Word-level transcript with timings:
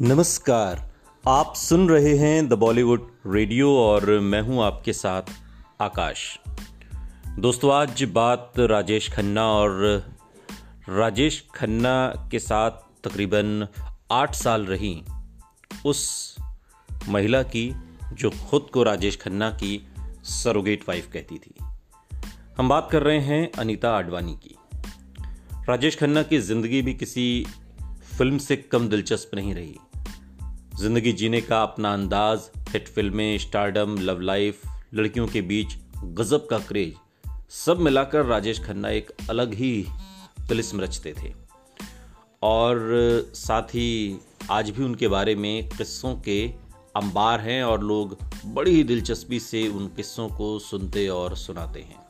नमस्कार, 0.00 0.94
आप 1.28 1.54
सुन 1.56 1.88
रहे 1.88 2.14
हैं 2.18 2.48
द 2.48 2.52
बॉलीवुड 2.52 3.06
रेडियो 3.26 3.70
और 3.76 4.10
मैं 4.20 4.40
हूँ 4.40 4.62
आपके 4.62 4.92
साथ 4.92 5.22
आकाश। 5.80 6.38
दोस्तों, 7.38 7.72
आज 7.72 8.02
बात 8.02 8.52
राजेश 8.58 9.10
खन्ना 9.12 9.46
और 9.46 10.04
राजेश 10.88 11.42
खन्ना 11.54 12.28
के 12.30 12.38
साथ 12.38 12.70
तकरीबन 13.04 13.66
आठ 14.10 14.34
साल 14.34 14.66
रही 14.66 15.02
उस 15.86 16.36
महिला 17.08 17.42
की 17.42 17.74
जो 18.12 18.30
खुद 18.30 18.70
को 18.72 18.82
राजेश 18.82 19.16
खन्ना 19.16 19.50
की 19.50 19.88
सरोगेट 20.24 20.88
वाइफ 20.88 21.10
कहती 21.12 21.38
थी। 21.38 21.54
हम 22.56 22.68
बात 22.68 22.88
कर 22.92 23.02
रहे 23.02 23.18
हैं 23.18 23.50
अनीता 23.52 23.96
आडवाणी 23.96 24.36
की। 24.36 24.56
राजेश 25.68 25.98
खन्ना 25.98 26.22
की 26.22 26.38
ज़िंदगी 26.38 26.82
भी 26.82 26.94
किसी 26.94 27.46
फ़िल्म 28.18 28.38
से 28.38 28.56
कम 28.56 28.88
दिलचस्प 28.88 29.34
नहीं 29.34 29.54
रही। 29.54 29.76
ज़िंदगी 30.78 31.12
जीने 31.12 31.40
का 31.40 31.62
अपना 31.62 31.92
अंदाज, 31.92 32.40
हिट 32.70 32.88
फ़िल्में 32.88 33.38
स्टारडम 33.38 33.96
लव 33.98 34.20
लाइफ 34.20 34.60
लड़कियों 34.94 35.26
के 35.28 35.40
बीच 35.42 35.74
गजब 36.04 36.46
का 36.46 36.58
क्रेज 36.58 36.94
सब 37.50 37.78
मिलाकर 37.78 38.24
राजेश 38.24 38.60
खन्ना 38.60 38.88
एक 38.88 39.10
अलग 39.30 39.54
ही 39.54 39.86
तिलिस्म 40.48 40.80
रचते 40.80 41.14
थे। 41.22 41.32
और 42.42 42.78
साथ 43.34 43.62
ही 43.62 44.18
आज 44.50 44.70
भी 44.70 44.84
उनके 44.84 45.08
बारे 45.08 45.34
में 45.34 45.68
किस्सों 45.68 46.14
के 46.14 46.48
अंबार 46.96 47.40
हैं 47.40 47.62
और 47.64 47.84
लोग 47.84 48.18
बड़ी 48.46 48.70
ही 48.70 48.84
दिलचस्पी 48.84 49.40
से 49.40 49.68
उन 49.68 49.86
किस्सों 49.86 50.28
को 50.28 50.58
सुनते 50.58 51.08
और 51.08 51.36
सुनाते 51.36 51.80
हैं। 51.80 52.06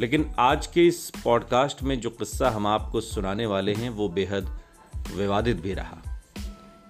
लेकिन 0.00 0.30
आज 0.38 0.66
के 0.66 0.86
इस 0.86 1.10
पॉडकास्ट 1.24 1.82
में 1.82 2.00
जो 2.00 2.10
किस्सा 2.10 2.50
हम 2.50 2.66
आपको 2.66 3.00
सुनाने 3.00 3.46
वाले 3.46 3.74
हैं, 3.74 3.90
वो 3.90 4.08
बेहद 4.08 4.60
विवादित 5.14 5.60
भी 5.60 5.74
रहा। 5.74 6.02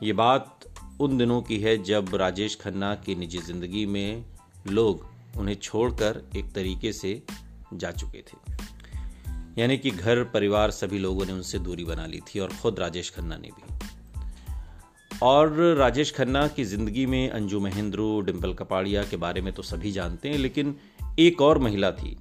ये 0.03 0.13
बात 0.13 0.65
उन 1.01 1.19
दिनों 1.19 1.43
की 1.43 1.59
है 1.59 1.77
जब 1.83 2.15
राजेश 2.15 2.57
खन्ना 2.57 2.95
की 2.95 3.15
निजी 3.15 3.39
ज़िंदगी 3.39 3.87
में 3.87 4.25
लोग 4.69 5.07
उन्हें 5.37 5.55
छोड़कर 5.55 6.23
एक 6.37 6.53
तरीके 6.53 6.93
से 6.93 7.23
जा 7.75 7.91
चुके 7.91 8.19
थे। 8.19 8.37
यानी 9.59 9.79
कि 9.79 9.91
घर, 9.91 10.23
परिवार, 10.25 10.71
सभी 10.71 10.99
लोगों 10.99 11.27
ने 11.27 11.33
उनसे 11.33 11.59
दूरी 11.59 11.85
बना 11.85 12.07
ली 12.07 12.21
थी 12.21 12.41
और 12.41 12.53
खुद 12.63 12.79
राजेश 12.79 13.11
खन्ना 13.11 13.37
ने 13.37 13.49
भी। 13.49 13.79
और 15.23 15.53
राजेश 15.75 16.13
खन्ना 16.13 16.47
की 16.49 16.65
ज़िंदगी 16.65 17.07
में 17.07 17.31
अंजू 17.31 17.61
महेंद्रू 17.61 18.21
डिम्पल 18.21 18.55
कपाड़िया 18.55 19.05
के 19.05 19.17
बारे 19.17 19.41
में 19.41 19.53
तो 19.53 19.63
सभी 19.63 19.93
जानते 19.93 20.29
हैं, 20.29 20.39
लेकिन 20.39 20.77
एक 21.19 21.41
और 21.41 21.59
महिला 21.59 21.91
थी 21.91 22.17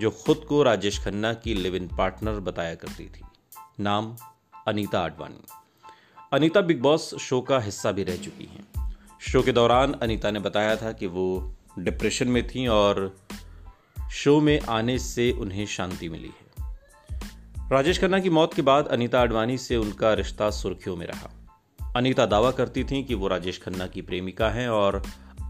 जो 0.00 0.10
खुद 0.10 0.44
को 0.48 0.62
राजेश 0.62 0.98
खन्ना 0.98 1.32
की 1.34 1.54
लिव 1.54 1.76
इन 1.76 1.88
पार्टनर 1.88 2.40
बताया 2.40 2.74
करती 2.74 3.04
थी। 3.04 3.22
नाम 3.80 4.16
Anita 4.66 5.00
Advani. 5.00 5.42
Anita 6.32 6.60
Bigg 6.60 6.80
Boss 6.80 7.14
show 7.14 7.40
का 7.40 7.58
हिस्सा 7.60 7.92
भी 7.92 8.02
रह 8.02 8.16
चुकी 8.16 8.44
हैं। 8.44 8.96
शो 9.20 9.42
के 9.42 9.52
दौरान 9.52 9.92
अनीता 9.92 10.30
ने 10.30 10.40
बताया 10.40 10.76
था 10.76 10.92
कि 10.92 11.06
वो 11.06 11.54
डिप्रेशन 11.78 12.28
में 12.28 12.48
थी 12.48 12.66
और 12.66 13.16
शो 14.12 14.40
में 14.40 14.60
आने 14.60 14.98
से 14.98 15.32
उन्हें 15.32 15.66
शांति 15.66 16.08
मिली 16.08 16.28
है। 16.28 16.80
राजेश 17.72 18.00
खन्ना 18.00 18.18
की 18.18 18.30
मौत 18.30 18.54
के 18.54 18.62
बाद 18.62 18.86
अनीता 18.86 19.20
आडवाणी 19.20 19.58
से 19.58 19.76
उनका 19.76 20.14
रिश्ता 20.14 20.50
सुर्खियों 20.50 20.96
में 20.96 21.06
रहा। 21.06 21.50
अनीता 21.96 22.26
दावा 22.26 22.50
करती 22.50 22.84
थी 22.84 23.04
कि 23.04 23.14
वो 23.14 23.28
राजेश 23.28 23.62
खन्ना 23.62 23.86
की 23.86 24.02
प्रेमिका 24.02 24.50
हैं 24.50 24.68
और 24.68 25.02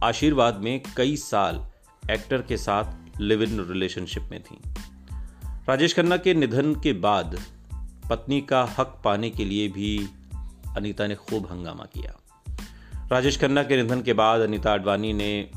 आशीर्वाद 0.05 0.57
में 0.57 0.83
कई 0.97 1.17
साल 1.17 1.67
एक्टर 2.11 2.43
के 2.43 2.57
साथ 2.57 3.21
लिव 3.21 3.43
इन 3.43 3.67
रिलेशनशिप 3.69 4.23
में 4.23 4.43
थी। 4.43 4.59
राजेश 5.45 5.97
खन्ना 5.97 6.17
के 6.17 6.35
निधन 6.35 6.75
के 6.75 6.93
बाद 6.93 7.41
पत्नी 8.11 8.41
का 8.41 8.75
हक 8.79 9.01
पाने 9.05 9.31
के 9.31 9.45
लिए 9.45 9.69
भी 9.69 10.09
अनीता 10.77 11.07
ने 11.07 11.15
खूब 11.15 11.47
हंगामा 11.51 11.85
किया। 11.85 12.17
राजेश 13.13 13.41
खन्ना 13.41 13.63
के 13.63 13.77
निधन 13.77 14.03
के 14.03 14.13
बाद 14.13 14.41
अनीता 14.41 14.73
आडवाणी 14.73 15.13
ने 15.13 15.51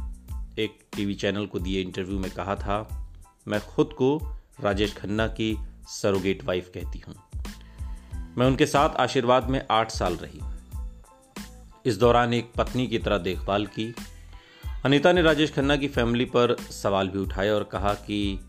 एक 0.59 0.79
टीवी 0.95 1.13
चैनल 1.13 1.45
को 1.45 1.59
दिए 1.59 1.81
इंटरव्यू 1.81 2.19
में 2.19 2.31
कहा 2.31 2.55
था, 2.55 3.09
मैं 3.47 3.59
खुद 3.61 3.89
को 3.93 4.17
राजेश 4.59 4.93
खन्ना 4.93 5.27
की 5.27 5.57
सरोगेट 5.87 6.43
वाइफ 6.43 6.71
कहती 6.73 6.99
हूँ। 6.99 7.15
मैं 8.37 8.45
उनके 8.47 8.65
साथ 8.65 8.89
आशीर्वाद 8.89 9.49
में 9.49 9.65
आठ 9.71 9.91
साल 9.91 10.13
रही 10.15 10.39
इस 11.85 11.97
दौरान 11.97 12.33
एक 12.33 12.51
पत्नी 12.57 12.87
की 12.87 12.99
तरह 12.99 13.17
देखभाल 13.17 13.65
की। 13.65 13.95
अनीता 14.85 15.11
ने 15.11 15.21
राजेश 15.21 15.53
खन्ना 15.53 15.75
की 15.75 15.87
फैमिली 15.87 16.25
पर 16.25 16.55
सवाल 16.71 17.09
भी 17.09 17.19
उठाए 17.19 17.49
और 17.49 17.63
कहा 17.63 17.93
कि 17.93 18.39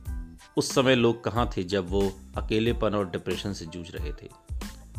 उस 0.57 0.75
समय 0.75 0.95
लोग 0.95 1.25
कहाँ 1.25 1.51
थे 1.57 1.65
जब 1.65 1.89
वो 1.89 2.13
अकेलेपन 2.37 2.95
और 2.95 3.11
डिप्रेशन 3.11 3.53
से 3.53 3.67
जूझ 3.67 3.91
रहे 3.91 4.13
थे। 4.13 4.29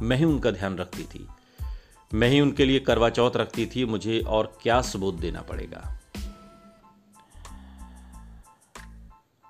मैं 0.01 0.17
ही 0.17 0.23
उनका 0.23 0.51
ध्यान 0.51 0.77
रखती 0.77 1.03
थी। 1.03 1.27
मैं 2.15 2.29
ही 2.29 2.41
उनके 2.41 2.65
लिए 2.65 2.79
करवा 2.79 3.09
चौथ 3.09 3.31
रखती 3.35 3.65
थी, 3.65 3.85
मुझे 3.85 4.19
और 4.19 4.57
क्या 4.61 4.81
सबूत 4.81 5.15
देना 5.15 5.41
पड़ेगा? 5.41 5.99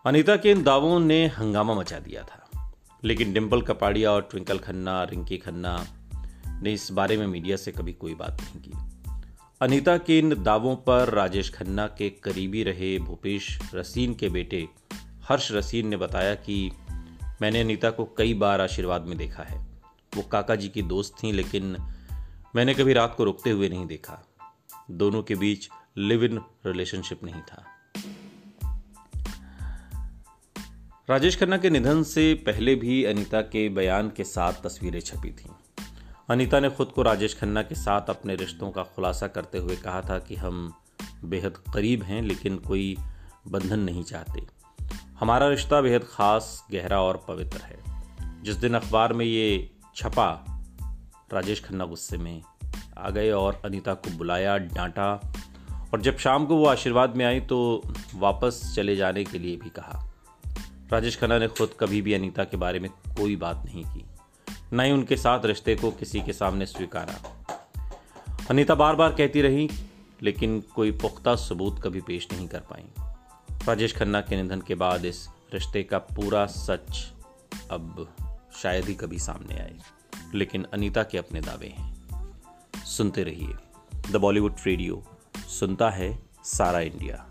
अनीता 0.06 0.38
के 0.38 0.52
इन 0.52 0.64
दावों 0.64 1.00
ने 1.00 1.28
हंगामा 1.28 1.74
मचा 1.74 2.00
दिया 2.00 2.24
था। 2.24 2.74
लेकिन 3.04 3.34
डिम्पल 3.34 3.62
कपाड़िया 3.62 4.12
और 4.12 4.22
ट्विंकल 4.22 4.60
खन्ना, 4.60 5.04
रिंकी 5.04 5.38
खन्ना 5.38 5.86
ने 6.48 6.74
इस 6.74 6.92
बारे 6.92 7.18
में 7.18 7.28
मीडिया 7.28 7.58
से 7.58 7.72
कभी 7.72 7.94
कोई 7.94 8.16
बात 8.16 8.42
नहीं 8.42 8.62
की। 8.62 8.72
अनीता 9.62 9.98
के 9.98 10.20
इन 10.20 10.44
दावों 10.44 10.76
पर 10.76 11.10
राजेश 11.10 11.54
खन्ना 11.54 11.88
के 11.88 12.10
करीबी 12.10 12.64
रहे 12.64 13.00
भूपेश 13.00 13.60
रसीन 13.74 14.14
के 14.14 14.30
बेटे 14.30 14.68
हर्ष 15.30 15.52
रसीन 15.52 15.88
ने 15.88 15.98
बताया 15.98 16.36
कि 16.36 16.72
मैंने 17.42 17.62
अनीता 17.62 17.90
को 17.90 18.06
कई 18.18 18.34
बार 18.34 18.62
आशीर्वाद 18.62 19.02
में 19.02 19.18
देखा 19.18 19.44
है। 19.44 19.68
वो 20.16 20.22
काका 20.22 20.56
जी 20.56 20.70
की 20.70 20.82
दोस्त 20.82 21.14
थी, 21.24 21.32
लेकिन 21.32 21.78
मैंने 22.56 22.74
कभी 22.74 22.94
रात 22.94 23.16
को 23.16 23.24
रुकते 23.24 23.50
हुए 23.50 23.70
नहीं 23.70 23.88
देखा। 23.88 24.28
दोनों 24.92 25.24
के 25.24 25.36
बीच 25.36 25.70
लिव 25.98 26.24
इन 26.24 26.42
रिलेशनशिप 26.66 27.24
नहीं 27.24 27.42
था। 27.42 27.66
राजेश 31.10 31.40
खन्ना 31.40 31.58
के 31.58 31.70
निधन 31.70 32.04
से 32.04 32.34
पहले 32.34 32.76
भी 32.76 33.04
अनीता 33.04 33.42
के 33.42 33.70
बयान 33.70 34.10
के 34.10 34.24
साथ 34.24 34.54
तस्वीरें 34.54 35.00
छपी 35.00 35.32
थीं। 35.32 35.84
अनीता 36.30 36.60
ने 36.60 36.70
खुद 36.70 36.88
को 36.88 37.02
राजेश 37.02 37.40
खन्ना 37.40 37.62
के 37.62 37.76
साथ 37.76 38.02
अपने 38.02 38.36
रिश्तों 38.36 38.72
का 38.72 38.84
खुलासा 38.84 39.28
करते 39.28 39.58
हुए 39.58 39.76
कहा 39.76 40.02
था 40.02 40.20
कि 40.20 40.36
हम 40.36 40.74
बेहद 41.26 41.58
करीब 41.58 42.04
हैं, 42.04 42.22
लेकिन 42.22 42.58
कोई 42.58 42.98
बंधन 43.48 43.80
नहीं 43.80 44.04
चाहते। 44.04 44.48
हमारा 45.20 45.48
रिश्ता 45.48 45.82
बेहद 45.82 46.04
खास, 46.10 46.68
गहरा 46.72 47.02
और 47.02 47.26
पवित्र 47.28 47.58
है। 47.58 47.84
जिस 48.44 48.56
दिन 48.56 48.74
अखबार 48.74 49.14
में 49.14 49.26
ये 49.26 49.72
छपा 49.96 50.52
राजेश 51.34 51.64
खन्ना 51.66 51.86
गुस्से 51.86 52.18
में 52.18 52.42
आ 52.98 53.10
गए 53.10 53.32
और 53.32 53.62
अनीता 53.66 53.94
को 53.94 54.18
बुलाया 54.18 54.58
डांटा। 54.58 55.14
और 55.94 56.02
जब 56.02 56.18
शाम 56.18 56.46
को 56.46 56.56
वो 56.56 56.66
आशीर्वाद 56.66 57.16
में 57.16 57.26
आई 57.26 57.40
तो 57.40 57.82
वापस 58.16 58.74
चले 58.76 58.96
जाने 58.96 59.24
के 59.24 59.40
लिए 59.40 59.56
भी 59.56 59.70
कहा। 59.70 60.14
राजेश 60.92 61.18
खन्ना 61.18 61.38
ने 61.38 61.48
खुद 61.48 61.70
कभी 61.80 62.02
भी 62.02 62.14
अनीता 62.14 62.44
के 62.44 62.58
बारे 62.58 62.80
में 62.80 62.90
कोई 62.90 63.36
बात 63.36 63.66
नहीं 63.66 63.84
की। 63.84 64.06
न 64.74 64.80
ही 64.80 64.92
उनके 64.92 65.18
साथ 65.18 65.46
रिश्ते 65.46 65.76
को 65.76 65.92
किसी 65.92 66.22
के 66.22 66.34
सामने 66.34 66.66
स्वीकारा। 66.66 67.16
अनीता 68.50 68.76
बार 68.76 68.96
बार 68.96 69.14
कहती 69.14 69.42
रही, 69.42 69.70
लेकिन 70.24 70.64
कोई 70.76 70.92
पुख्ता 70.92 71.36
सबूत 71.36 71.82
कभी 71.84 72.02
पेश 72.02 72.28
नहीं 72.34 72.48
कर 72.48 72.60
पाई। 72.60 72.86
राजेश 73.68 73.96
खन्ना 73.96 74.22
के 74.22 74.42
निधन 74.42 74.62
के 74.62 74.76
बाद 74.76 75.06
इस 75.06 75.28
रिश्ते 75.54 75.84
का 75.84 75.98
पूरा 75.98 76.46
सच 76.46 77.12
अब 77.72 78.16
शायद 78.62 78.86
ही 78.86 78.94
कभी 78.94 79.20
सामने 79.20 79.56
आए। 79.56 79.76
लेकिन 80.34 80.66
अनीता 80.74 81.04
के 81.04 81.18
अपने 81.18 81.42
दावे 81.42 81.68
हैं। 81.68 81.96
सुनते 82.84 83.24
रहिए। 83.24 83.54
द 84.12 84.16
बॉलीवुड 84.16 84.56
रेडियो, 84.66 85.04
सुनता 85.48 85.90
है 85.90 86.30
सारा 86.44 86.80
इंडिया। 86.80 87.30